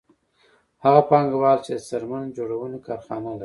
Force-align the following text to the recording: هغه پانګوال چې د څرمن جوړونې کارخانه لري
هغه 0.83 1.01
پانګوال 1.09 1.57
چې 1.65 1.73
د 1.75 1.79
څرمن 1.87 2.23
جوړونې 2.37 2.79
کارخانه 2.87 3.29
لري 3.31 3.39